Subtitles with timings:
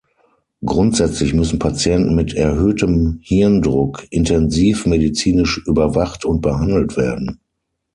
[0.65, 7.39] Grundsätzlich müssen Patienten mit erhöhtem Hirndruck intensivmedizinisch überwacht und behandelt werden.